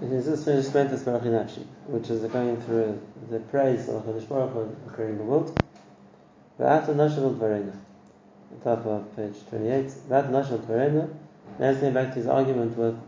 [0.00, 1.50] He's just finished Mentas Baruch
[1.86, 3.00] which is going through
[3.30, 5.60] the praise of HaKadosh Baruch Hu occurring in the world.
[6.58, 7.76] V'ata Nashal Dvarena,
[8.64, 9.86] top of page 28.
[10.08, 11.08] V'ata Nashal Dvarena,
[11.58, 12.98] he's going back to his argument with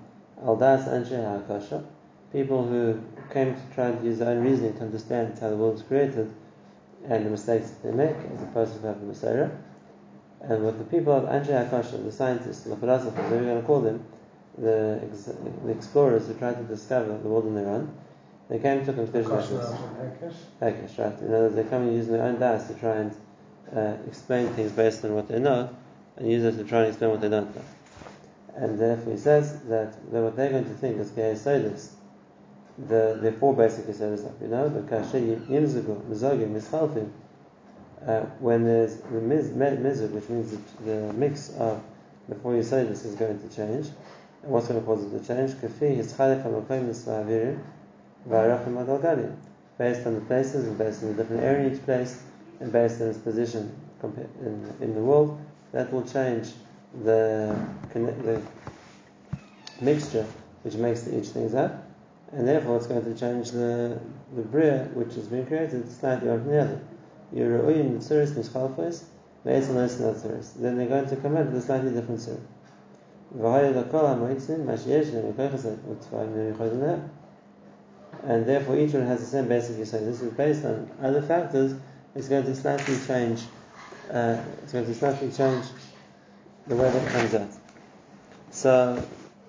[0.45, 1.85] Aldas Anshe HaKasha,
[2.33, 3.01] people who
[3.33, 6.33] came to try and use their own reasoning to understand how the world was created
[7.09, 9.51] and the mistakes that they make, as opposed to having Messiah.
[10.41, 13.67] And with the people of Anshe HaKasha, the scientists, the philosophers, whatever you're going to
[13.67, 14.05] call them,
[14.59, 15.31] the, ex-
[15.65, 17.95] the explorers who tried to discover the world on their own,
[18.49, 19.49] they came to a conclusion like
[20.21, 20.35] this.
[20.61, 21.19] Hekesh, right?
[21.21, 23.17] In other words, they come and use their own das to try and
[23.75, 25.69] uh, explain things based on what they know,
[26.17, 27.63] and use it to try and explain what they don't know.
[28.55, 31.91] And therefore, he says that, that what they're going to think is Kehesoidis,
[32.89, 37.11] the the four basic Kehesoidis, like we know, but Kasher Yimzugu, Mizogim, Mischalfim,
[38.07, 41.83] uh, when there's the miz, mizug, which means the, the mix of
[42.29, 43.89] the four Yisodis is going to change,
[44.47, 45.53] what's going to cause to change?
[45.53, 47.59] Kafi is Chalek HaMakoim Nisvavirim,
[48.29, 49.37] V'arachim Adalgalim,
[49.79, 52.23] based on the places and based on the different area in each place,
[52.61, 55.39] and based on its position in, in the world,
[55.73, 56.53] that will change
[57.03, 57.59] the,
[57.93, 58.41] the
[59.81, 60.27] mixture
[60.63, 61.85] which makes each things up,
[62.33, 64.01] and therefore it's going to change the
[64.35, 66.81] the bria which has been created slightly over the other.
[67.35, 69.05] Yeru'im the tzuris mischalfos,
[69.45, 70.55] ve'etzim leis not tzuris.
[70.55, 72.41] Then they're going to come out with a slightly different tzur.
[78.23, 80.05] And therefore each one has the same basic yisod.
[80.05, 81.75] This is based on other factors.
[82.15, 83.43] It's going to slightly change.
[84.11, 85.67] Uh, it's going to slightly change
[86.67, 87.51] the way that comes out.
[88.51, 89.03] So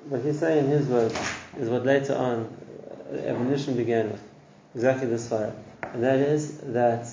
[0.10, 1.18] what he's saying in his words
[1.58, 2.56] is what later on
[3.12, 4.24] uh, evolution began with,
[4.76, 7.08] exactly this far, and that is that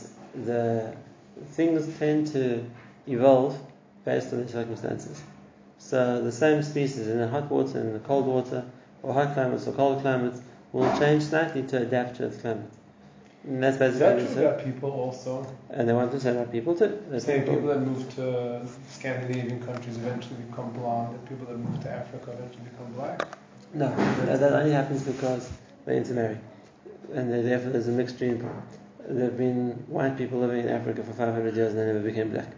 [0.44, 0.94] the
[1.52, 2.64] things tend to
[3.06, 3.58] evolve
[4.04, 5.22] based on the circumstances.
[5.84, 8.64] So the same species in the hot water and the cold water,
[9.02, 10.40] or hot climates or cold climates,
[10.72, 12.70] will change slightly to adapt to its climate.
[13.46, 15.46] And that's Is basically that what he true about people also?
[15.68, 17.02] And they want to say about people too.
[17.10, 21.58] They say Say people that move to Scandinavian countries eventually become blonde, and people that
[21.58, 23.36] move to Africa eventually become black.
[23.74, 23.94] No,
[24.24, 25.50] that, that only happens because
[25.84, 26.38] they intermarry,
[27.12, 28.56] and they, therefore there's a mixed gene pool.
[29.06, 32.30] There have been white people living in Africa for 500 years and they never became
[32.30, 32.48] black,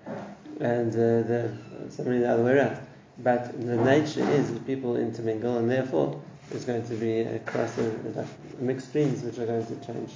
[0.60, 1.50] and uh, are
[1.90, 2.85] so many the other way around.
[3.18, 7.76] But the nature is that people intermingle, and therefore there's going to be a cross
[7.78, 10.12] of mixed genes which are going to change.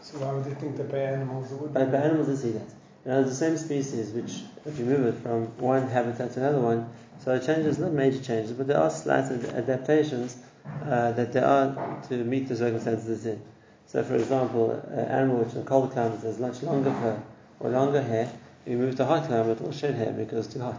[0.00, 1.74] So why would you think that by animals it would?
[1.74, 2.68] But by animals, they see that.
[3.04, 6.60] You know, the same species, which if you move it from one habitat to another
[6.60, 6.88] one,
[7.18, 10.36] so it changes, not major changes, but there are slight ad- adaptations
[10.84, 13.42] uh, that there are to meet the circumstances it's in.
[13.86, 17.22] So, for example, an animal which in cold climates has much longer fur
[17.60, 18.30] or longer hair,
[18.64, 20.78] if you move to hot climate, it will shed hair because it's too hot,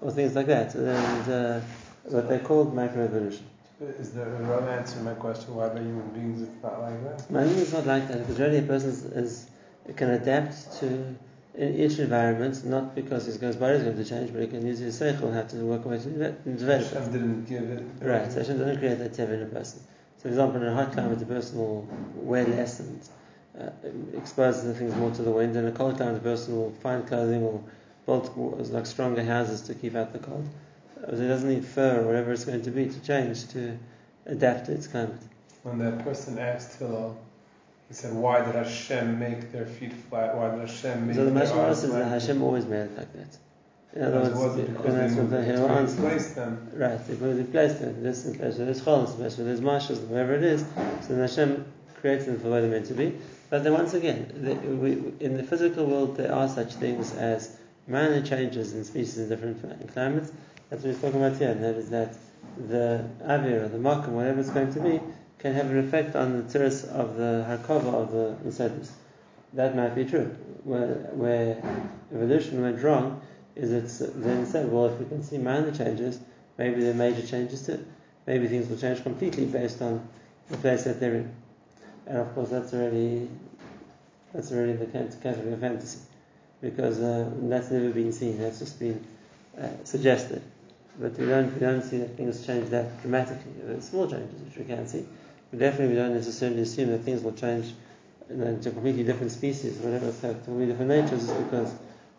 [0.00, 0.74] or things like that.
[0.74, 1.60] And uh,
[2.04, 3.42] what they called microevolution.
[3.98, 5.54] Is there a real answer to my question?
[5.54, 7.30] Why by human beings it's not like that?
[7.30, 9.46] My is not like that because really a person is, is
[9.96, 11.16] can adapt to
[11.54, 14.66] in each environment, not because his his body is going to change, but he can
[14.66, 16.08] use his seichel how to work away to
[16.44, 16.86] develop.
[16.86, 17.84] Hashem didn't give it.
[18.00, 19.80] Right, so Hashem doesn't create that teva in a person.
[20.18, 23.08] So, for example, in a hot climate, the person will wear less and
[23.58, 23.70] uh,
[24.16, 25.56] expose the things more to the wind.
[25.56, 27.62] In a cold climate, the person will find clothing or
[28.06, 30.46] wa- like stronger houses to keep out the cold.
[31.10, 33.78] He doesn't need fur or whatever it's going to be to change to
[34.26, 35.16] adapt to its climate.
[35.62, 37.16] When that person asked Hillel,
[37.88, 40.36] he said, "Why did Hashem make their feet flat?
[40.36, 42.04] Why did Hashem make So the their arms says that?
[42.08, 43.36] Hashem always made it like that.
[43.92, 45.80] In other Because it words, wasn't because they moved the it, hero it's where he
[45.80, 46.00] answers.
[46.00, 46.70] placed them.
[46.74, 49.98] Right, because he placed them this place where there's chol, this place where there's marshes,
[50.00, 50.64] wherever it is.
[51.08, 51.64] So Hashem
[52.00, 53.18] creates them for where they're meant to be.
[53.50, 57.56] But then once again, the, we, in the physical world, there are such things as
[57.90, 60.32] minor changes in species in different climates.
[60.68, 62.14] That's what he's talking about here, and that is that
[62.68, 65.00] the avir or the makom, whatever it's going to be,
[65.38, 68.92] can have an effect on the tziris of the harkova of the insiders.
[69.54, 70.36] That might be true.
[70.64, 71.62] Where, where
[72.14, 73.20] evolution went wrong
[73.56, 76.20] is it's then said, well, if we can see minor changes,
[76.58, 77.84] maybe there are major changes too.
[78.26, 80.06] Maybe things will change completely based on
[80.50, 81.34] the place that they're in.
[82.06, 83.28] And of course, that's already
[84.32, 85.98] that's already the cate- category of fantasy,
[86.60, 88.38] because uh, that's never been seen.
[88.38, 89.04] That's just been
[89.58, 90.42] uh, suggested.
[90.98, 93.52] But we don't we don't see that things change that dramatically.
[93.62, 95.06] There are small changes which we can see,
[95.50, 97.72] but definitely we don't necessarily assume that things will change
[98.28, 101.74] you know, into completely different species, whatever have completely different natures, just because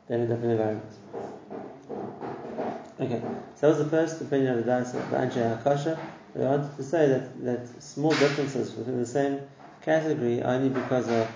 [0.07, 0.91] they're in a different environment.
[2.99, 3.21] Okay,
[3.55, 5.99] so that was the first opinion of the Dais of Anshe Hakasha.
[6.35, 9.41] They wanted to say that, that small differences within the same
[9.81, 11.27] category only because of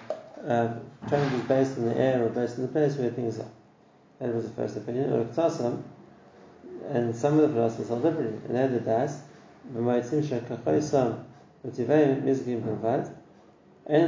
[0.48, 0.76] uh,
[1.10, 3.50] changes based on the air or based on the place where things are.
[4.20, 5.12] That was the first opinion.
[5.12, 5.26] Or
[6.90, 8.40] and some of the philosophers held differently.
[8.48, 8.68] And they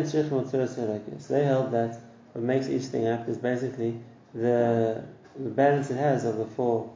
[0.04, 2.00] tzrich motzeres So they held that
[2.34, 4.00] what makes each thing up is basically
[4.34, 5.04] the,
[5.38, 6.94] the balance it has of the four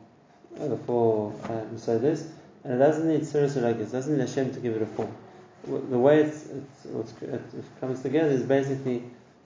[0.59, 2.27] of the four um, sodas,
[2.63, 5.15] and it doesn't need tzeres it doesn't need Hashem to give it a form.
[5.63, 9.03] The way it's, it's, it comes together is basically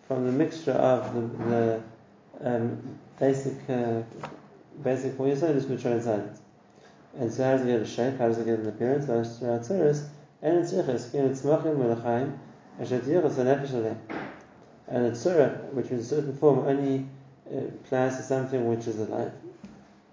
[0.07, 1.81] from the mixture of the, the
[2.41, 4.01] um, basic uh,
[4.83, 6.37] basic form yisodis which are inside it.
[7.17, 8.17] And so how does it get a shape?
[8.17, 9.07] How does it get an appearance?
[9.07, 10.09] How does it get a
[10.41, 12.37] And it's yichus, and it's machim melachayim,
[12.77, 13.97] and shet yichus and nefesh aleh.
[14.87, 17.05] And the tzura, which is a certain form, only
[17.51, 19.31] uh, applies to something which is alive.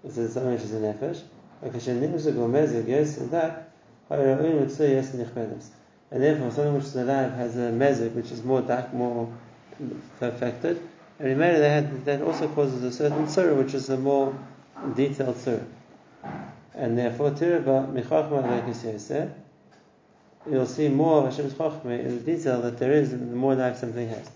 [0.03, 1.21] It says something which is a nefesh.
[1.63, 3.73] Okay, shet nefesh gomez, it goes to that,
[4.09, 4.19] and
[6.21, 9.31] therefore something which is alive has a mezik, which is more dark, more
[10.19, 10.81] perfected.
[11.19, 14.35] And remember, that, that also causes a certain surah, which is a more
[14.95, 15.63] detailed surah.
[16.73, 19.33] And therefore, tiraba michachma
[20.49, 23.77] you'll see more of Hashem's chachma in the detail that there is, the more life
[23.77, 24.29] something has.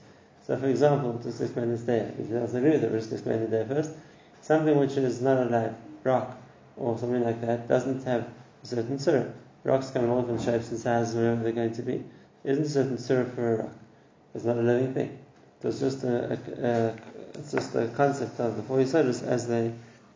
[0.45, 3.39] So, for example, just explain this there, if you agree with it, we'll just explain
[3.39, 3.91] it there first.
[4.41, 6.37] Something which is not alive, rock,
[6.77, 8.29] or something like that, doesn't have
[8.63, 9.25] a certain surah.
[9.63, 12.03] Rocks come in all different shapes and sizes, wherever they're going to be.
[12.43, 13.73] There isn't a certain surah for a rock.
[14.33, 15.17] It's not a living thing.
[15.63, 16.95] It's just a, a, a
[17.33, 19.73] it's just a concept of the four yisodis as they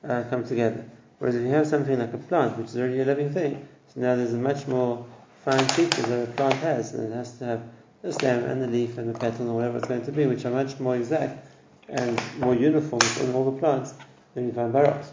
[0.07, 0.85] uh, come together.
[1.19, 4.01] Whereas if you have something like a plant, which is already a living thing, so
[4.01, 5.05] now there's a much more
[5.43, 7.63] fine features that a plant has, and it has to have
[8.01, 10.45] the stem and the leaf and the petal and whatever it's going to be, which
[10.45, 11.47] are much more exact
[11.89, 13.93] and more uniform in all the plants
[14.33, 15.11] than you find rocks.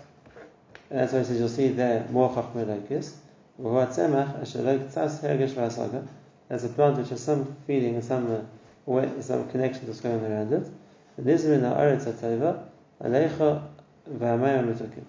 [0.91, 2.31] And that's why he says you'll see there more
[2.89, 3.15] this.
[6.49, 8.49] There's a plant which has some feeling and some
[8.89, 10.67] uh, some connection that's going around it.
[11.17, 12.65] And this is in the Aretz HaTeva,
[13.03, 13.63] Alecha
[14.11, 15.05] v'amayim mitukim.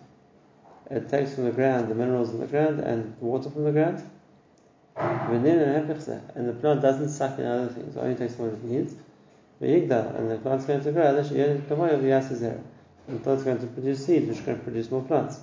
[0.90, 3.72] It takes from the ground the minerals in the ground and the water from the
[3.72, 4.04] ground.
[4.96, 8.96] And the plant doesn't suck in other things, it only takes what it needs.
[9.62, 9.90] And
[10.32, 11.18] the plant's going to grow, and
[13.18, 15.40] the plant's going to produce seeds, which can produce more plants.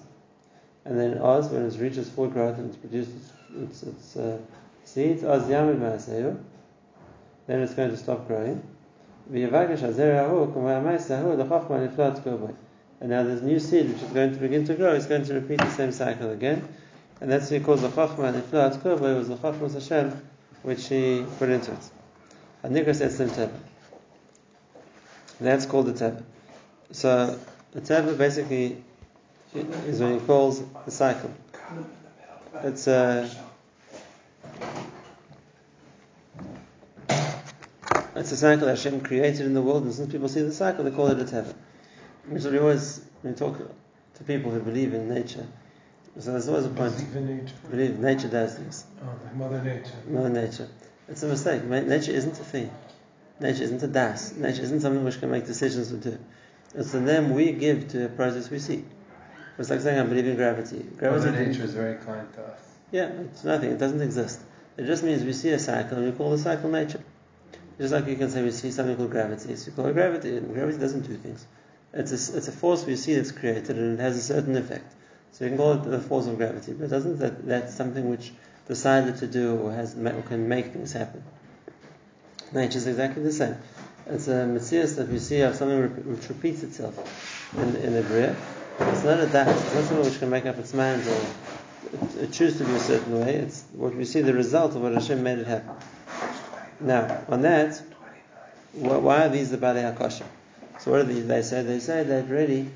[0.84, 3.10] And then Oz, when it reaches full growth and it's produced
[3.56, 4.38] its, its uh,
[4.84, 5.80] seeds, Oz Yamid
[7.46, 8.62] then it's going to stop growing.
[12.98, 15.34] And now there's new seed which is going to begin to grow, it's going to
[15.34, 16.66] repeat the same cycle again.
[17.20, 20.22] And that's calls the Chachma and Iflat it was the Chachma Hashem
[20.62, 21.90] which he put into it.
[22.64, 23.58] Anikra says Sim Teva.
[25.40, 26.22] That's called the Teva.
[26.90, 27.38] So
[27.72, 28.82] the Teva basically
[29.54, 31.32] is what he calls the cycle.
[32.62, 33.30] It's a
[38.18, 40.84] it's a cycle that Hashem created in the world, and since people see the cycle,
[40.84, 41.54] they call it a Teva.
[42.28, 45.46] Which is we always, when we talk to people who believe in nature,
[46.18, 46.96] so there's always a point.
[46.96, 47.54] Believe in nature.
[47.70, 48.84] Believe nature does things.
[49.02, 49.92] Oh, Mother Nature.
[50.08, 50.68] Mother Nature.
[51.08, 51.62] It's a mistake.
[51.64, 52.70] Nature isn't a thing.
[53.38, 54.32] Nature isn't a das.
[54.32, 56.18] Nature isn't something which can make decisions to do.
[56.74, 58.82] It's the name we give to a process we see.
[59.58, 60.86] It's like saying I believe in gravity.
[60.96, 62.60] Gravity Mother Nature is very kind to us.
[62.92, 63.72] Yeah, it's nothing.
[63.72, 64.40] It doesn't exist.
[64.78, 67.02] It just means we see a cycle and we call the cycle nature.
[67.78, 69.54] Just like you can say we see something called gravity.
[69.56, 70.36] So you call it gravity.
[70.36, 71.46] And gravity doesn't do things.
[71.92, 74.92] It's a, it's a force we see that's created and it has a certain effect.
[75.32, 78.32] So you can call it the force of gravity, but doesn't that that's something which
[78.68, 81.22] decided to do or has or can make things happen.
[82.52, 83.56] Nature is exactly the same.
[84.06, 88.36] It's a mitzvah that we see of something which repeats itself in, in the Bria.
[88.78, 89.48] It's not a that.
[89.48, 93.20] It's not something which can make up its mind or choose to be a certain
[93.20, 93.34] way.
[93.34, 95.74] It's what we see the result of what Hashem made it happen.
[96.80, 97.80] Now, on that,
[98.72, 100.24] why are these the Bali Akasha?
[100.80, 101.62] So what do they say?
[101.62, 102.70] They say that really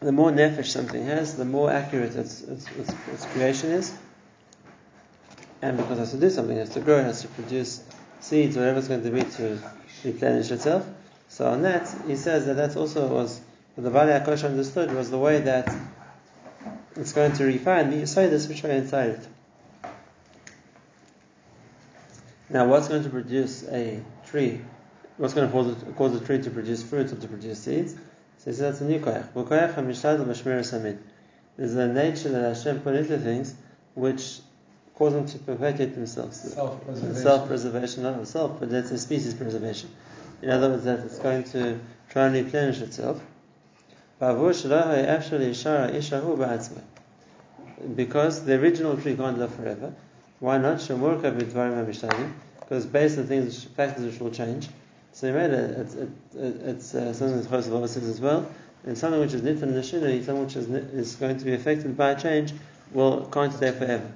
[0.00, 3.92] the more nefesh something has, the more accurate its, its, its, its, creation is.
[5.60, 7.82] And because it has to do something, it has to grow, it has to produce
[8.20, 9.58] seeds, whatever it's going to be to
[10.04, 10.86] replenish itself.
[11.28, 13.40] So on that, he says that that also was,
[13.74, 15.74] what the Bali Akosh understood was the way that
[16.94, 19.28] it's going to refine the Yisaidis which are inside it.
[22.50, 24.60] Now, what's going to produce a tree?
[25.18, 27.92] What's going to cause, cause a tree to produce fruit or to produce seeds?
[27.92, 27.98] So
[28.44, 29.32] he says that's a new koyach.
[29.32, 30.98] V'koyach hamishad.
[31.56, 33.54] There's a nature that Hashem put into things
[33.94, 34.38] which
[34.94, 36.54] cause them to perpetuate themselves.
[36.54, 37.22] Self-preservation.
[37.22, 39.90] Self-preservation, not of self, but that's a species preservation.
[40.40, 43.20] In other words, that it's going to try and replenish itself.
[44.20, 44.62] Because
[48.44, 49.92] the original tree can't live forever.
[50.40, 50.78] Why not?
[52.60, 54.68] Because based on things, factors which will change.
[55.12, 58.48] So he made it, it's, it, it's uh, something that Chosavova says as well,
[58.84, 62.10] and something which is nitan neshina, something which is, is going to be affected by
[62.10, 62.52] a change,
[62.92, 64.12] will can't stay forever.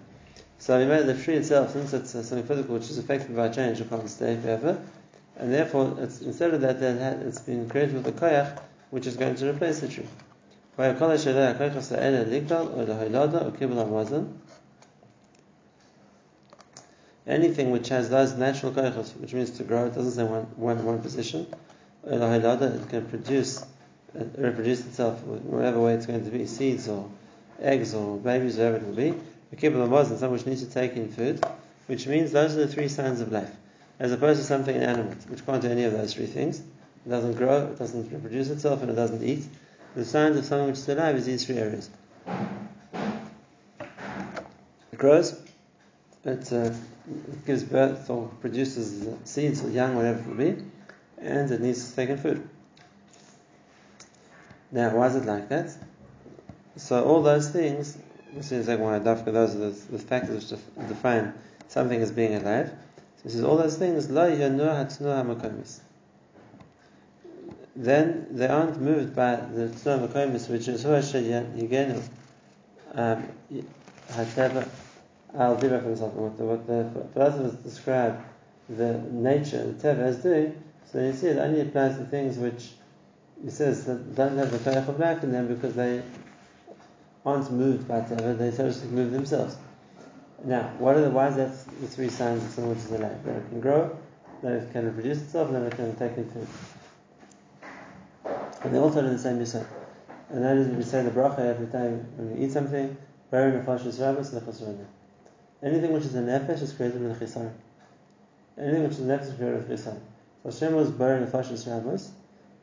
[0.58, 3.46] So we made the tree itself, since it's uh, something physical which is affected by
[3.46, 4.80] a change, it can't stay forever.
[5.36, 8.60] And therefore, it's, instead of that, then it's been created with a koyach,
[8.90, 10.06] which is going to replace the tree.
[17.26, 20.84] Anything which has those natural koyachos, which means to grow, it doesn't say one, one,
[20.84, 21.46] one position.
[22.04, 23.62] It can produce,
[24.18, 27.08] uh, reproduce itself whatever way it's going to be, seeds or
[27.60, 29.14] eggs or babies, whatever it will be.
[29.50, 31.44] The kibbutz mazon, something which needs to take in food,
[31.86, 33.50] which means those are the three signs of life,
[34.00, 36.60] as opposed to something inanimate, which can't do any of those three things.
[37.06, 39.44] It doesn't grow, it doesn't reproduce itself, and it doesn't eat.
[39.94, 41.90] The signs of something which is alive is these three areas.
[44.90, 45.40] It grows,
[46.24, 46.72] it, uh,
[47.46, 50.62] gives birth or produces seeds or young, whatever it will be,
[51.18, 52.48] and it needs to take in food.
[54.70, 55.76] Now, why is it like that?
[56.76, 57.98] So all those things,
[58.34, 58.94] this is like one
[59.32, 61.34] those are the, the factors which define
[61.68, 62.70] something as being alive.
[63.16, 64.08] So this is all those things,
[67.74, 72.02] then they aren't moved by the Tzno Makomis, which is Higenu,
[72.94, 73.28] um,
[74.10, 74.68] Hateva,
[75.38, 76.16] I'll for a second.
[76.16, 78.22] What the, what the philosophers describe
[78.68, 82.70] the nature, the Teva as doing, so you see it only applies to things which
[83.42, 86.02] he says that don't have the Koyach of life in them because they
[87.24, 89.56] aren't moved by Teva, they so to move themselves.
[90.44, 93.24] Now, what are the, why is that the three signs of someone which is alive?
[93.24, 93.96] That it can grow,
[94.42, 96.48] that it can reproduce itself, and that it can take in food.
[98.64, 99.66] And they all in the same Yisod.
[100.30, 102.96] And that is we say the bracha every time when we eat something,
[103.30, 104.84] Baron Nefashis Rabbis Nechasrona.
[105.62, 107.50] Anything which is a nefesh is created with a chisar.
[108.58, 109.98] Anything which is a nefesh is created with a chisar.
[110.42, 112.10] So Hashem was Baron Nefashis Rabbis,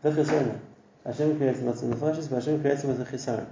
[0.04, 0.60] V'chisrona.
[1.06, 3.48] Hashem creates lots of nefashis, but Hashem creates them with a chisar.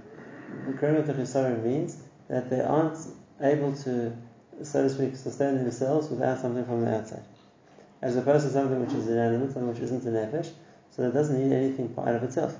[0.76, 1.96] Creating with a chisar means
[2.28, 2.98] that they aren't
[3.40, 4.14] able to,
[4.62, 7.24] so to speak, sustain themselves without something from the outside.
[8.02, 10.50] As opposed to something which is inanimate, something which isn't a nefesh,
[10.90, 12.54] so that doesn't need anything out of itself.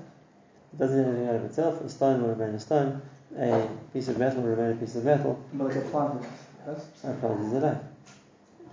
[0.73, 1.81] It doesn't need anything out of itself.
[1.81, 3.01] A stone will remain a stone.
[3.37, 5.43] A piece of metal will remain a piece of metal.
[5.53, 6.23] But like a plant,
[6.67, 6.85] yes?
[7.03, 7.77] A plant is alive.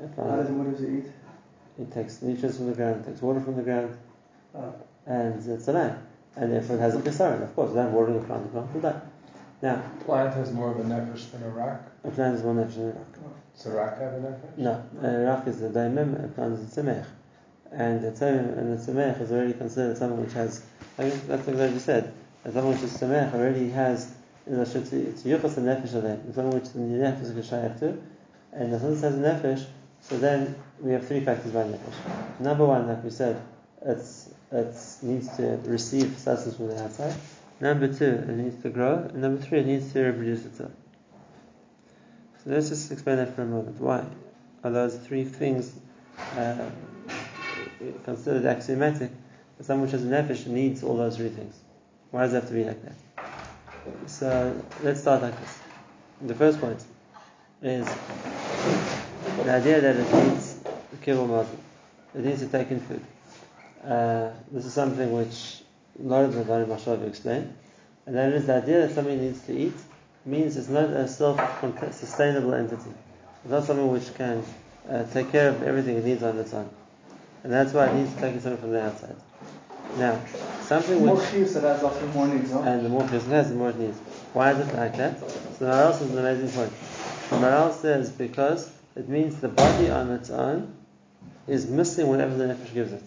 [0.02, 1.04] A How plant, does, what does it eat?
[1.78, 3.96] it takes nutrients from the ground, it takes water from the ground,
[4.54, 4.72] Oh.
[5.06, 5.98] and it's a alive.
[6.36, 7.42] And therefore it has a chisaron.
[7.42, 9.00] Of course, without watering the plant, the plant will die.
[9.62, 11.80] Now, Plant has more of a nefesh than a rock.
[12.04, 13.16] a plant is one nefesh in a rock.
[13.24, 13.28] Ah.
[13.54, 14.58] Does a rock have a nefesh?
[14.58, 17.06] No, a rock is the daimim, a plant is a tzemech.
[17.72, 20.62] And the tzemech and the tzemech is already considered something which has,
[20.98, 22.12] I mean, that's what you said,
[22.44, 24.12] that something which is tzemech already has,
[24.46, 27.98] in shit, it's yuchas and nefesh them, it's something which the nefesh is shaykh to,
[28.52, 29.66] and the has a nefesh,
[30.00, 32.40] so then we have three factors by nefesh.
[32.40, 33.42] Number one, like we said,
[33.84, 37.14] it's, it needs to receive sustenance from the outside.
[37.60, 38.96] Number two, it needs to grow.
[38.96, 40.72] And number three, it needs to reproduce itself.
[42.44, 43.80] So let's just explain that for a moment.
[43.80, 44.04] Why
[44.62, 45.72] are those three things
[46.36, 46.70] uh,
[48.04, 49.10] considered axiomatic?
[49.60, 51.58] Someone which has a nefesh needs all those three things.
[52.10, 52.94] Why does it have to be like that?
[54.06, 55.58] So let's start like this.
[56.22, 56.82] The first point
[57.62, 57.86] is
[59.44, 60.60] the idea that it needs
[61.02, 61.58] kibbutz mazon.
[62.14, 63.04] It needs to take in food.
[63.84, 65.62] Uh, this is something which
[65.98, 67.54] a lot of the Bari Mashav explain,
[68.06, 69.74] and that is the idea that something needs to eat
[70.24, 72.90] means it's not a self-sustainable entity.
[73.44, 74.42] It's not something which can
[74.90, 76.68] uh, take care of everything it needs on its own,
[77.44, 79.16] and that's why it needs to take in something from the outside.
[79.98, 80.20] Now,
[80.66, 82.60] something More it has also more needs, huh?
[82.62, 83.98] and the more person has, the more it needs.
[84.32, 85.18] Why is it like that?
[85.20, 85.26] So
[85.64, 86.72] the Maharal says an amazing point.
[87.30, 90.74] The Maharal says because it means the body on its own
[91.46, 93.02] is missing whatever the nefesh gives it.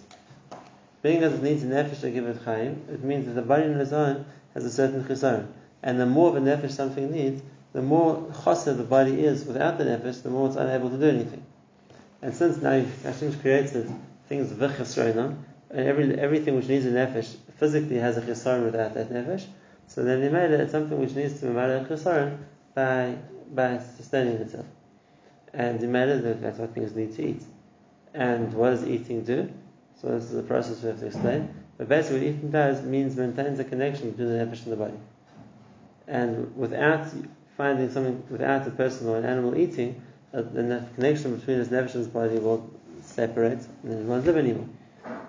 [1.02, 3.64] Being that it needs a nefesh to give it chaim, it means that the body
[3.64, 5.48] on its own has a certain chisaron.
[5.84, 7.42] And the more of a nefesh something needs,
[7.74, 11.10] the more chassid the body is without the nefesh, the more it's unable to do
[11.10, 11.46] anything.
[12.22, 13.92] And since now Hashem created
[14.28, 15.38] things v'chesroinam,
[15.70, 19.46] and every, everything which needs a nefesh physically has a chisaron without that nefesh,
[19.88, 22.38] so then they made it something which needs to be made a chisaron
[22.74, 23.16] by,
[23.54, 24.66] by sustaining itself.
[25.54, 25.88] And it
[26.24, 27.44] that that's what things need to eat.
[28.14, 29.52] And what does eating do?
[30.00, 31.54] So this is a process we have to explain.
[31.78, 35.00] But basically, what eating does means maintains a connection between the nefesh and the body.
[36.08, 37.08] And without
[37.58, 40.02] finding something, without a person or an animal eating,
[40.34, 42.70] uh, the connection between his nefesh and his body will
[43.02, 44.70] separate, and he won't live anymore.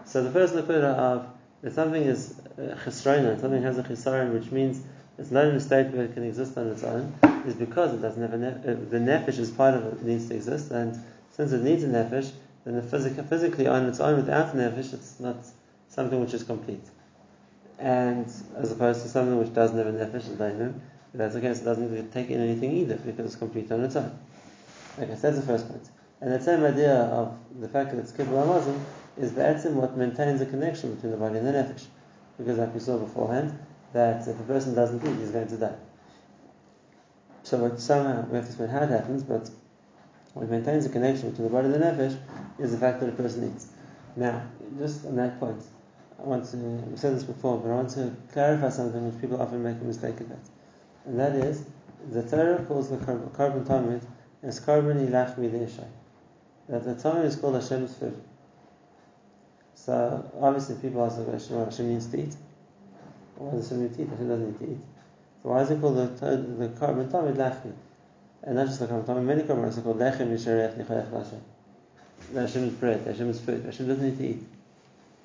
[0.04, 1.26] So the first nefesh of
[1.62, 4.82] if something is uh, chesrona, something has a chesaron, which means
[5.18, 7.12] it's not in a state where it can exist on its own,
[7.46, 10.28] is because it doesn't have a nef- uh, the nefesh is part of it, needs
[10.28, 10.98] to exist, and
[11.30, 12.30] since it needs a nefesh,
[12.64, 15.36] then the physic- physically on its own without nefesh, it's not
[15.88, 16.84] something which is complete.
[17.78, 18.26] And
[18.56, 20.74] as opposed to something which doesn't have a nefesh, they know,
[21.12, 24.18] that's the case, it doesn't take in anything either, because it's complete on its own.
[24.98, 25.88] Okay, so that's the first point.
[26.20, 28.84] And the same idea of the fact that it's Muslim
[29.20, 31.84] is the what maintains a connection between the body and the nefesh.
[32.38, 33.58] Because like we saw beforehand,
[33.92, 35.76] that if a person doesn't eat, he's going to die.
[37.42, 39.50] So somehow we have to explain how it happens, but
[40.34, 42.18] what maintains a connection between the body and the nefesh
[42.58, 43.68] is the fact that a person eats.
[44.16, 44.42] Now,
[44.78, 45.62] just on that point,
[46.18, 49.40] I want to, we said this before, but I want to clarify something which people
[49.40, 50.38] often make a mistake about.
[51.06, 51.64] And that is,
[52.10, 54.02] the Torah calls the korban tamid
[54.42, 55.84] as korban ilachmi the
[56.68, 58.20] That the tamid is called Hashem's food.
[59.90, 62.36] So obviously people ask the question, what Hashem needs to eat?
[63.34, 64.08] Why does Hashem need to eat?
[64.08, 64.78] Hashem doesn't need to eat.
[65.42, 67.72] So why is it called the, the korban tamid lachmi?
[68.44, 71.42] And not just the korban tamid, many korbanos are called lechem yisharech nichalech Hashem.
[72.36, 74.44] Hashem is bread, Hashem is food, Hashem doesn't need to eat.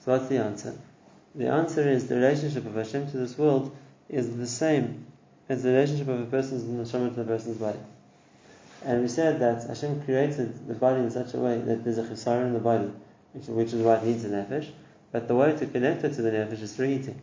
[0.03, 0.75] So what's the answer?
[1.35, 3.71] The answer is the relationship of Hashem to this world
[4.09, 5.05] is the same
[5.47, 7.77] as the relationship of a person's neshama to a person's body.
[8.83, 12.03] And we said that Hashem created the body in such a way that there's a
[12.03, 12.89] chisar in the body,
[13.35, 14.69] which, which is why it needs a nefesh,
[15.11, 17.21] but the way to connect it to the nefesh is through eating.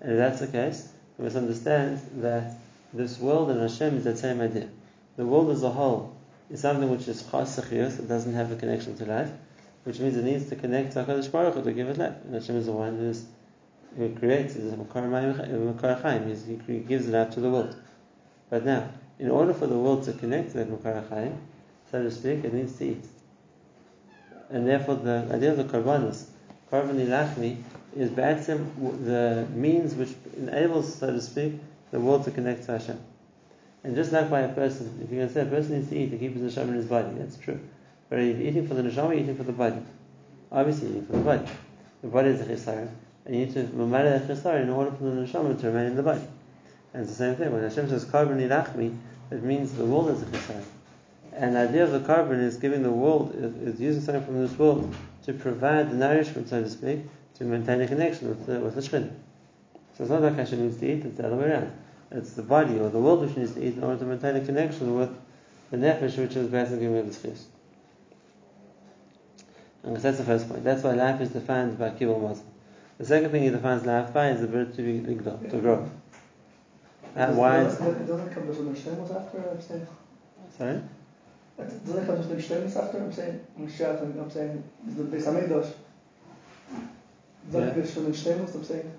[0.00, 2.54] And if that's the case, we must understand that
[2.92, 4.68] this world and Hashem is the same idea.
[5.16, 6.16] The world as a whole
[6.50, 9.30] is something which is chas it doesn't have a connection to life,
[9.84, 12.14] which means it needs to connect to HaKadosh Baruch Hu to give it life.
[12.24, 13.26] And Hashem is the one who, is,
[13.96, 14.72] who creates, is
[16.66, 17.76] he gives out to the world.
[18.48, 18.88] But now,
[19.18, 21.38] in order for the world to connect to that Makar Chaim,
[21.90, 23.04] so to speak, it needs to eat.
[24.50, 26.24] And therefore the idea of the Karbanis,
[26.70, 27.62] Karban Ilachmi,
[27.96, 31.54] is Ba'atzim, the means which enables, so to speak,
[31.90, 32.98] the world to connect to Hashem.
[33.84, 36.10] And just like by a person, if you can say a person needs to eat
[36.10, 37.60] to keep his neshama in his body, that's true.
[38.08, 39.80] But are you eating for the neshama, eating for the body?
[40.50, 41.46] Obviously, eating for the body.
[42.02, 42.88] The body is a chisar,
[43.24, 45.96] and you need to mamala the chisar in order for the neshama to remain in
[45.96, 46.26] the body.
[46.92, 47.52] And it's the same thing.
[47.52, 48.96] When Hashem says korban ilachmi,
[49.30, 50.62] it means the world is a chisar.
[51.38, 54.58] And the idea of the korban is giving the world, is using something from this
[54.58, 57.00] world to provide the nourishment, so to speak,
[57.36, 59.10] to maintain a connection with the, with the shchin.
[59.96, 61.72] So it's not like Hashem needs to eat, it's the other way around
[62.10, 64.44] it's the body or the world which needs to eat in order to maintain a
[64.44, 65.14] connection with
[65.70, 67.44] the nefesh which is basically with the schis.
[69.82, 70.64] And that's the first point.
[70.64, 72.42] That's why life is defined by kibbul mazal.
[72.98, 75.88] The second thing he defines life by is the ability to be ligdal, to grow.
[77.14, 79.86] And why it doesn't come from the Shemos after
[80.56, 80.80] Sorry?
[81.58, 85.24] It doesn't come from the Shemos after I'm saying Mashiach and I'm saying the Beis
[85.24, 85.72] Hamikdash.
[87.50, 88.92] Doesn't come from the Shemos I'm saying.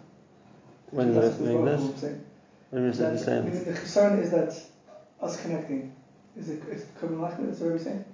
[0.91, 2.19] When the Beis
[2.71, 3.65] when we said the same.
[3.65, 4.53] The concern is that
[5.21, 5.93] us connecting.
[6.37, 7.51] Is it is Korban Lachmi?
[7.51, 8.05] Is what we're saying?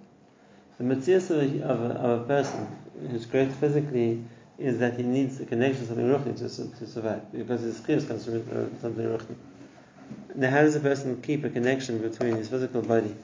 [0.77, 2.67] The mitzvah of a, of, of a person
[3.09, 4.23] who's great physically
[4.57, 8.07] is that he needs a connection to something ruchni to, to survive because his chiyus
[8.07, 9.35] comes from something ruchni.
[10.35, 13.15] Now, how does a person keep a connection between his physical body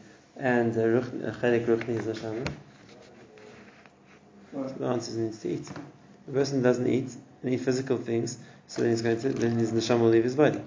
[0.42, 2.48] and uh, a uh, chelik ruchni is neshama?
[4.52, 5.66] The answer is needs to eat.
[6.28, 7.12] The person doesn't eat
[7.44, 10.36] and eat physical things, so then he's going to then his neshama will leave his
[10.36, 10.60] body.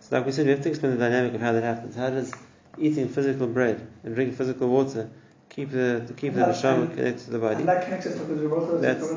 [0.00, 1.96] So, like we said, we have to explain the dynamic of how that happens.
[1.96, 2.32] How does
[2.78, 5.10] eating physical bread and drinking physical water
[5.48, 7.56] keep the to keep the neshama connected to the body?
[7.56, 9.10] And that connects us to the That's,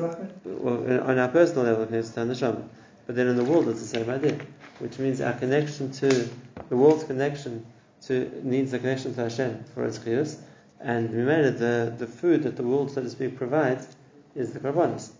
[0.44, 2.64] well, on our personal level, it connects to the neshama.
[3.06, 4.38] But then in the world, it's the same idea,
[4.80, 6.28] which means our connection to
[6.68, 7.64] the world's connection
[8.06, 10.38] to needs a connection to Hashem for its chiyus,
[10.80, 13.86] and it the the food that the world, so to speak, provides
[14.34, 15.10] is the karbanis,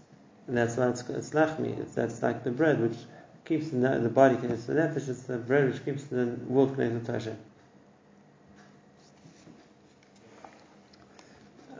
[0.47, 1.79] and that's why it's, it's lachmi.
[1.79, 2.97] It's that's like the bread which
[3.45, 6.75] keeps the, the body connected to the nefesh, it's the bread which keeps the world
[6.75, 7.37] connected to Hashem.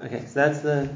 [0.05, 0.89] Okay, so that's the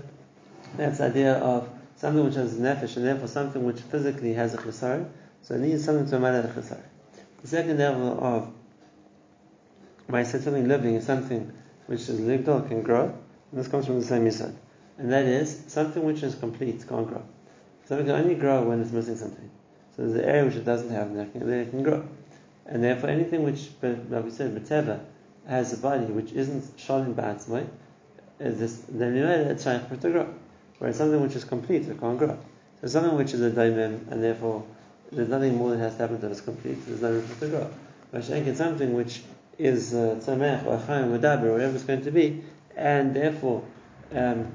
[0.76, 4.58] that's the idea of something which has nefesh, and therefore something which physically has a
[4.58, 5.08] chisar,
[5.42, 6.80] so it needs something to amount the chisar.
[7.42, 8.52] The second level of
[10.06, 11.52] when I said something living is something
[11.86, 14.54] which is lived or can grow, and this comes from the same yisod.
[14.98, 17.22] And that is something which is complete can't grow.
[17.86, 19.50] Something can only grow when it's missing something.
[19.96, 22.06] So there's an area which it doesn't have, and there it can grow.
[22.66, 25.00] And therefore, anything which, like we said, Mateva,
[25.46, 27.66] has a body which isn't shalim ba'atzmai,
[28.40, 30.34] is this, then you know that it's trying for it to grow.
[30.78, 32.38] Whereas something which is complete, it can't grow.
[32.80, 34.64] So something which is a daimim, and therefore
[35.12, 37.50] there's nothing more that has to happen that is complete, there's no room for it
[37.50, 37.70] to grow.
[38.10, 39.22] But it's something which
[39.58, 42.42] is tzamech, uh, or chaim, or daber, or whatever it's going to be,
[42.76, 43.64] and therefore
[44.12, 44.52] um,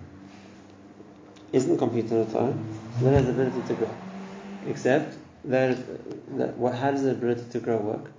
[1.54, 2.66] isn't complete on its own,
[3.02, 3.96] then has the ability to grow.
[4.68, 5.78] Except that,
[6.38, 8.12] that what, how does the ability to grow work?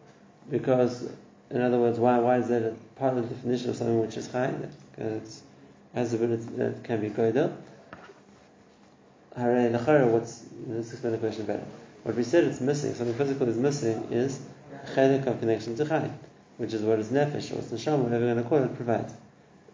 [0.50, 1.08] Because,
[1.50, 4.16] in other words, why, why is that a part of the definition of something which
[4.16, 4.52] is high?
[4.90, 5.42] Because
[5.94, 7.52] it has the ability that can be goidel.
[9.36, 11.64] What's, let's explain the question better.
[12.02, 14.40] What we said it's missing, something physical is missing, is
[14.94, 16.10] chelik of connection to chai,
[16.60, 19.14] which is what is nefesh, or neshama, whatever you're going to call it, provides.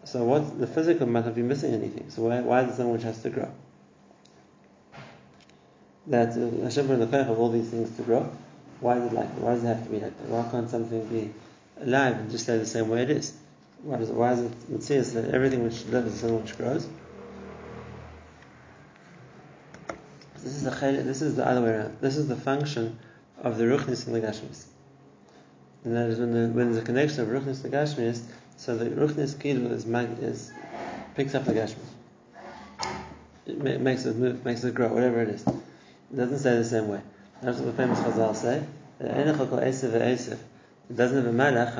[0.05, 2.09] So what the physical might not be missing anything.
[2.09, 3.51] So why, why is it something which has to grow?
[6.07, 8.31] That uh, Hashem in the koyach of all these things to grow.
[8.79, 9.41] Why is it like that?
[9.41, 10.29] Why does it have to be like that?
[10.29, 11.33] Why can't something be
[11.81, 13.33] alive and just stay the same way it is?
[13.83, 16.87] Why, does, why is it Matthias that everything which lives is something which grows?
[20.35, 20.71] This is the
[21.03, 21.97] this is the other way around.
[21.99, 22.97] This is the function
[23.41, 24.67] of the ruchnis and the gashmis.
[25.83, 28.21] And that is when, the, when there's a connection of ruchnis and gashmis,
[28.57, 29.85] so the ruchnis kilu is,
[30.19, 30.51] is
[31.15, 31.97] picks up the gashmis.
[33.45, 35.45] It ma- makes it move, makes it grow, whatever it is.
[35.47, 37.01] It doesn't say the same way.
[37.41, 38.63] That's what the famous Chazal say.
[38.99, 39.59] that "Einach kol.
[39.59, 41.75] It doesn't have a malach,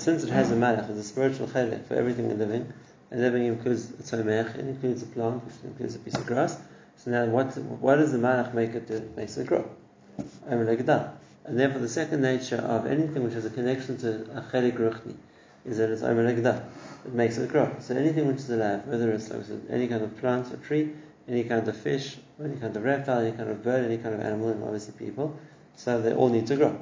[0.00, 2.72] Since it has a malach, it's a spiritual chaylik for everything in living,
[3.10, 6.58] and living includes a tzomech, it includes a plant, which includes a piece of grass.
[6.96, 8.94] So now, what what does the malach make it do?
[8.94, 9.68] It makes it grow.
[11.44, 15.16] And therefore, the second nature of anything which has a connection to a chelik ruchni
[15.64, 16.64] is that it's Megdal.
[17.04, 17.74] It makes it grow.
[17.80, 20.92] So anything which is alive, whether it's like any kind of plant or tree,
[21.28, 24.20] any kind of fish, any kind of reptile, any kind of bird, any kind of
[24.20, 25.36] animal, and obviously people,
[25.76, 26.78] so they all need to grow.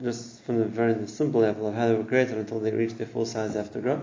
[0.00, 3.06] Just from the very simple level of how they were created until they reach their
[3.06, 4.02] full size, they have to grow.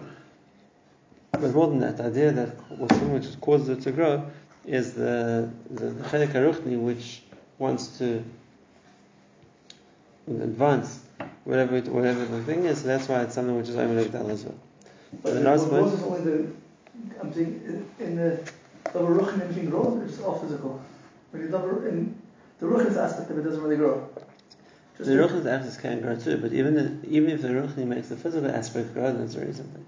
[1.31, 4.29] But more than that, the idea that something which causes it to grow
[4.65, 7.21] is the the, the which
[7.57, 8.23] wants to
[10.29, 10.99] advance
[11.43, 12.81] whatever it, whatever the thing is.
[12.81, 14.55] So that's why it's something which is only like as well.
[15.23, 16.47] But The last one- is only the,
[17.21, 18.51] I'm saying, in the,
[18.93, 20.79] the ruch and everything grows, it's all physical.
[21.31, 22.15] When you double, in
[22.59, 24.07] the ruchnis aspect of it doesn't really grow.
[24.97, 28.09] Just The the- aspect can grow too, but even the, even if the ruchni makes
[28.09, 29.85] the physical aspect grow, then it's already something.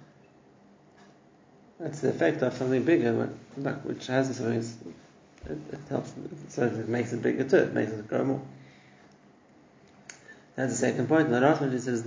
[1.79, 3.11] That's the effect of something bigger,
[3.83, 4.59] which has something.
[5.45, 6.13] It, it helps,
[6.49, 7.57] so it makes it bigger too.
[7.57, 8.41] It makes it grow more.
[10.61, 11.31] That's the second point.
[11.31, 11.39] The
[11.87, 12.05] is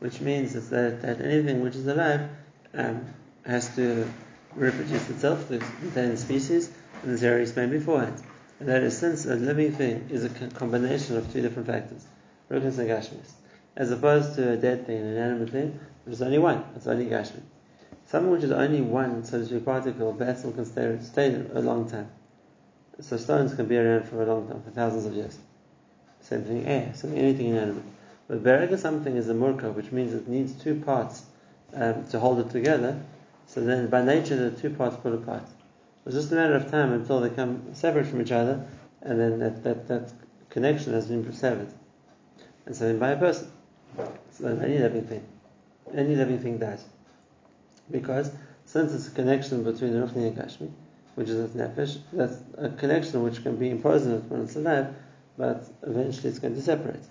[0.00, 2.28] which means is that, that anything which is alive
[2.74, 3.06] um,
[3.46, 4.10] has to
[4.56, 6.72] reproduce itself, to contain species,
[7.04, 8.20] and as already explained beforehand.
[8.58, 12.04] And that is since a living thing is a combination of two different factors,
[12.50, 13.30] Ruchnis and Gashmis,
[13.76, 17.06] as opposed to a dead thing, an animate thing, which is only one, it's only
[17.06, 17.42] Gashmi.
[18.06, 21.88] Something which is only one, so to speak, particle, still can stay, stay a long
[21.88, 22.10] time.
[22.98, 25.38] So stones can be around for a long time, for thousands of years.
[26.22, 27.84] Same thing, air, so anything inanimate.
[28.28, 31.24] But berega something is a murka, which means it needs two parts
[31.74, 33.00] um, to hold it together.
[33.46, 35.42] So then, by nature, the two parts pull apart.
[36.06, 38.64] It's just a matter of time until they come separate from each other,
[39.02, 40.12] and then that, that, that
[40.48, 41.72] connection has been severed.
[42.66, 43.50] And so then, by a person.
[44.30, 45.26] So then, any living thing,
[45.94, 46.84] any living thing dies.
[47.90, 48.30] Because
[48.66, 50.70] since it's a connection between the Ruchni and Gashmi,
[51.16, 54.54] which is a nefesh, that's a connection which can be imposed on it when it's
[54.54, 54.94] alive,
[55.40, 57.02] but eventually it's going to separate.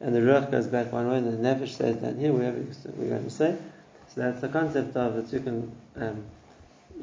[0.00, 2.56] And the Ruach goes back one way, and the nefesh stays down here, wherever
[2.96, 3.56] we're going to say.
[4.14, 6.24] So that's the concept of the two can, um,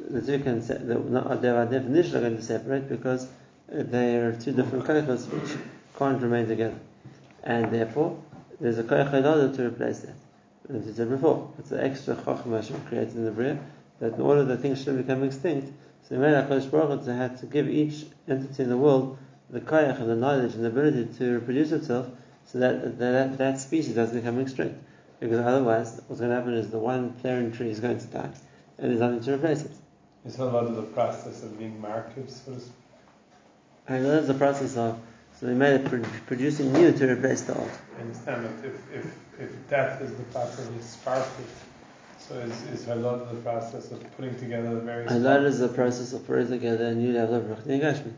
[0.10, 3.28] the two can, se- the, not, they are going to separate because
[3.70, 5.56] they are two different koichos which
[6.00, 6.80] can't remain together.
[7.44, 8.20] And therefore,
[8.60, 10.16] there's a koich to replace that.
[10.74, 13.60] As I said before, it's an extra chokhmah created in the Bria,
[14.00, 15.72] that in order that things should become extinct,
[16.10, 20.00] so made HaKadosh Baruch Hu had to give each entity in the world the koyach
[20.00, 22.08] and the knowledge and the ability to reproduce itself,
[22.46, 24.80] so that that, that species doesn't become extinct.
[25.20, 28.30] Because otherwise, what's going to happen is the one parent tree is going to die,
[28.78, 29.72] and there's nothing to replace it.
[30.26, 32.74] It's not about the process of being marketed, so to speak.
[33.88, 35.00] And that's the process of,
[35.40, 37.70] so they made it pro- producing new to replace the old.
[37.98, 41.46] I understand, but if, if, if death is the process of sparking,
[42.18, 45.68] so is, is halal the process of putting together the various And that is the
[45.68, 48.14] process of putting together a new level of Ruchni Gashmi.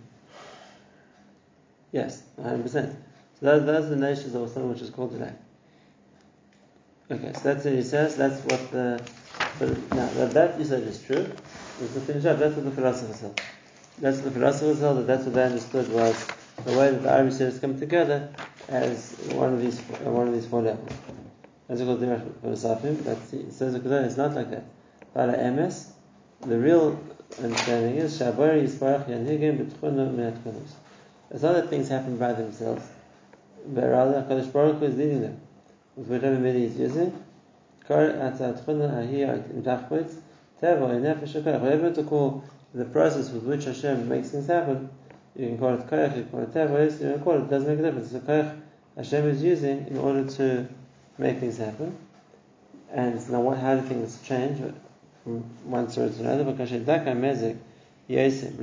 [1.91, 2.63] Yes, 100%.
[2.71, 2.95] So
[3.41, 5.33] that, that's the nations of something which is called today.
[7.09, 9.01] Okay, so that's what he says, that's what the,
[9.95, 11.31] now that, that you said is true,
[11.79, 13.41] we can finish up, that's what the philosophers held.
[13.99, 16.27] That's what the philosophers held, that that's what they understood was
[16.65, 18.29] the way that the Irish series come together
[18.67, 20.91] as one of these, one of these four levels.
[21.67, 24.65] That's called the Philosophy, but he says it's not like that.
[25.13, 25.93] Bala MS,
[26.41, 26.99] the real
[27.41, 29.07] understanding is Shabari Yisparach.
[31.29, 32.83] It's not that things happen by themselves,
[33.65, 35.41] but rather HaKadosh Baruch is leading them.
[35.95, 37.11] With whatever media he's using.
[37.87, 38.31] Whatever
[41.93, 44.89] to call the process with which Hashem makes things happen,
[45.35, 47.41] you can call it Koyach, you can call it Teva, yes, you can call it,
[47.41, 48.13] it doesn't make a difference.
[48.13, 48.61] A Koyach
[48.95, 50.67] Hashem is using in order to
[51.17, 51.97] make things happen.
[52.91, 54.59] And now, how do things change
[55.23, 56.45] from one source to another?
[56.45, 57.57] Because Shedaka Mezek
[58.07, 58.53] Yosef,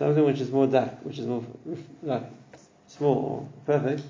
[0.00, 1.44] something which is more dark, which is more
[2.02, 2.22] like
[2.86, 4.00] small or perfect,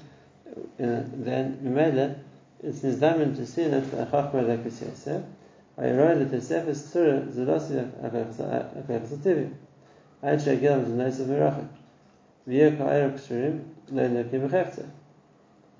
[0.46, 2.16] uh, then Mimele,
[2.62, 5.20] it's nizdamin to see that a chachma like this yosef.
[5.76, 9.52] Ayroy that yosef is tzura zelosi akaychas tivi.
[10.22, 11.68] Ayt shegilam zelosi mirachik.
[12.46, 14.88] V'yer ka'ayr k'shurim le'nekim b'cheftzeh.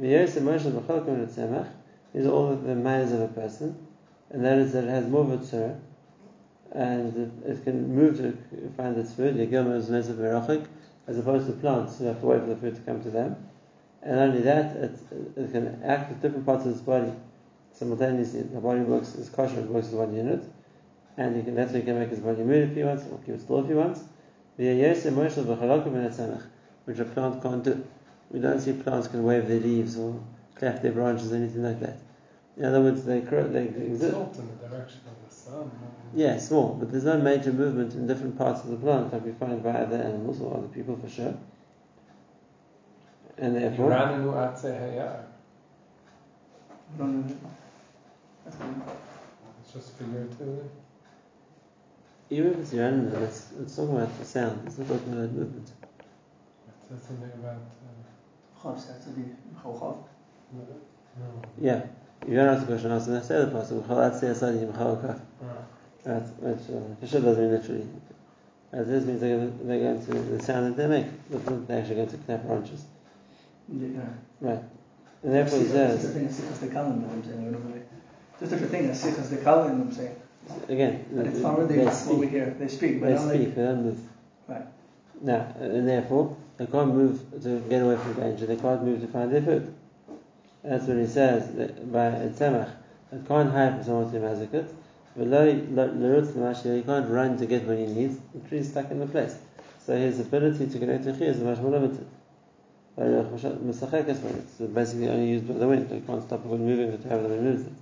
[0.01, 1.69] V'yer semoshel b'chalkim l'tzemach
[2.15, 3.77] is all of the manners of a person,
[4.31, 5.77] and that is that it has more of a
[6.73, 8.37] and it, it can move to
[8.77, 9.37] find its food.
[9.37, 10.67] Yagilma is nezah merachik,
[11.07, 13.37] as opposed to plants who have to wait for the food to come to them.
[14.03, 14.99] And only that, it,
[15.37, 17.13] it can act with different parts of its body
[17.73, 18.43] simultaneously.
[18.43, 20.43] The body works as kosher, it works as one unit,
[21.17, 23.19] and he can, that's why he can make his body move if he wants, or
[23.19, 24.01] keep it still if he wants.
[26.87, 27.85] Which a plant can't do.
[28.31, 30.23] We don't see plants can wave their leaves or
[30.55, 31.99] clap their branches or anything like that.
[32.57, 34.13] In other words, they, they exist.
[34.13, 35.20] Tilt in the direction of.
[36.15, 39.33] Yeah, small, but there's no major movement in different parts of the plant like we
[39.33, 41.35] find by other animals or other people for sure.
[43.39, 43.91] And therefore.
[48.47, 50.69] It's just figuratively.
[52.31, 55.33] even if it's your animal, it's, it's talking about the sound, it's not talking about
[55.33, 55.69] movement.
[55.69, 57.55] It says something about.
[57.57, 58.01] Uh,
[58.61, 59.23] Chav says to be
[59.63, 60.05] chav.
[60.53, 61.43] no.
[61.59, 63.83] Yeah, if you don't ask the question, ask the next other person.
[63.89, 64.13] Right,
[66.05, 66.23] Right.
[66.41, 67.87] which uh, doesn't mean literally.
[68.73, 71.67] As this means they're, going to- they're going to, the sound that they make, but
[71.69, 72.85] they're actually going to knap branches.
[73.73, 74.01] Yeah.
[74.41, 74.63] Right.
[75.23, 77.45] And therefore he Just a says, thing as sick as the calendar, I'm saying.
[77.45, 77.83] we're not really-
[78.41, 80.17] Just a thing as sick as the calendar, I'm saying.
[80.69, 82.55] again, And it's not really they what we hear.
[82.59, 83.55] They speak, but they speak, like.
[83.57, 84.01] they don't move.
[84.49, 84.67] Right.
[85.21, 89.09] Now, and therefore, they can't move to get away from danger, they can't move to
[89.09, 89.75] find their food.
[90.63, 92.71] That's what he says that by a tzemach.
[93.13, 94.69] It can't hide from someone to mazakat,
[95.17, 98.91] but l'rutz l'mashir, he can't run to get what he needs, the tree is stuck
[98.91, 99.37] in the place.
[99.85, 102.07] So his ability to connect to Chi is much more limited.
[102.97, 107.09] It's basically only used by the wind, you can't stop it when moving it to
[107.09, 107.73] have the wind moves it.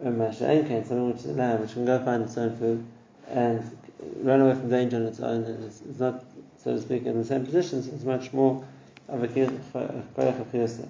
[0.00, 2.84] And Masha'ain can, something which is a lamb, which can go find its own food
[3.30, 3.62] and
[4.22, 6.22] run away from danger on its own, and it's, it's not,
[6.62, 8.62] so to speak, in the same position, so it's much more
[9.08, 10.86] of a koyach of chiyasa.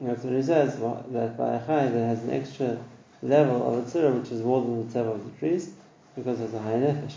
[0.00, 2.78] That's what he says, that by a chai that has an extra
[3.20, 5.72] level of a which is more than the tzeva of the trees,
[6.14, 7.14] because it's a high nefesh.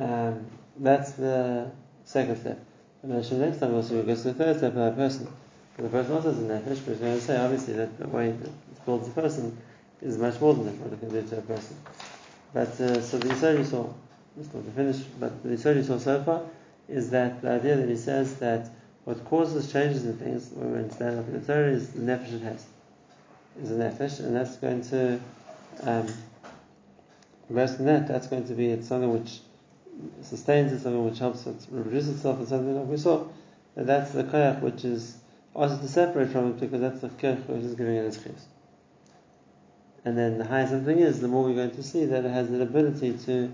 [0.00, 0.46] Um,
[0.78, 1.70] that's the
[2.04, 2.58] second step.
[3.02, 5.28] And then next time also we go to the third step of a person.
[5.76, 8.30] The person also has a nefesh, but he's going to say obviously that the way
[8.30, 9.56] it builds a person
[10.02, 11.76] is much more than what it can do to a person.
[12.52, 13.92] But uh, so the Yisrael you saw,
[14.36, 16.42] just not to finish, but the Yisrael you saw so far
[16.88, 18.70] is that the idea that he says that
[19.04, 22.32] what causes changes in things, when we understand up in the Torah, is the nefesh
[22.32, 22.64] it has.
[23.62, 25.20] Is a nefesh, and that's going to,
[25.82, 26.06] um,
[27.48, 29.40] worse that, that's going to be it's something which
[30.22, 33.26] sustains it, something which helps it reproduce itself, and something like we saw.
[33.74, 35.16] That that's the koyach which is
[35.54, 38.44] also to separate from it because that's the koyach which is giving it its chiyus.
[40.04, 42.48] And then the higher something is, the more we're going to see that it has
[42.48, 43.52] an ability to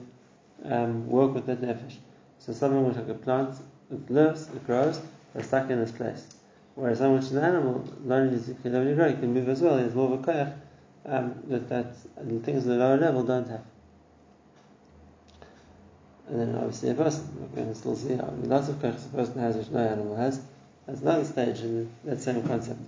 [0.64, 1.96] um, work with that nefesh.
[2.38, 3.56] So something which like a plant,
[3.90, 5.00] it lives, it grows,
[5.34, 6.26] but stuck in this place.
[6.74, 9.78] Whereas which is an animal, not it can only grow, it can move as well.
[9.78, 10.54] It's more of a koyach
[11.04, 11.96] um, that, that
[12.44, 13.64] things at the lower level don't have.
[16.28, 19.40] And then obviously a person, going to still see how lots of koyachs a person
[19.40, 20.40] has which no animal has.
[20.86, 22.80] That's another stage in that same concept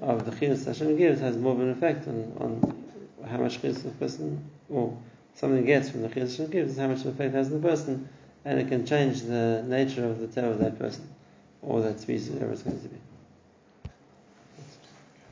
[0.00, 3.84] of the chiyus Hashem gives has more of an effect on, on how much chiyus
[3.84, 4.96] a person or
[5.34, 8.08] something gets from the chiyus Hashem gives, how much effect it has on the person,
[8.44, 11.08] and it can change the nature of the tail of that person
[11.62, 13.11] or that species, whatever it's going to be.